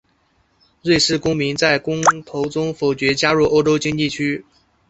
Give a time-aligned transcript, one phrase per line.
[0.81, 4.43] 瑞士公民在公投中否决加入欧洲经济区。